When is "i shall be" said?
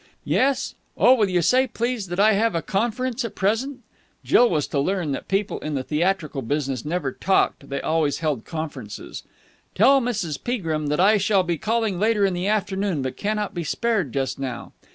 10.99-11.59